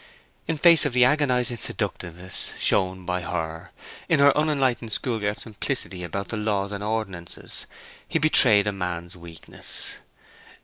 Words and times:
In 0.47 0.57
face 0.57 0.83
of 0.83 0.93
the 0.93 1.05
agonizing 1.05 1.57
seductiveness 1.57 2.53
shown 2.57 3.05
by 3.05 3.21
her, 3.21 3.69
in 4.09 4.19
her 4.19 4.35
unenlightened 4.35 4.91
school 4.91 5.19
girl 5.19 5.35
simplicity 5.35 6.03
about 6.03 6.29
the 6.29 6.37
laws 6.37 6.71
and 6.71 6.83
ordinances, 6.83 7.67
he 8.07 8.17
betrayed 8.17 8.65
a 8.65 8.71
man's 8.71 9.15
weakness. 9.15 9.97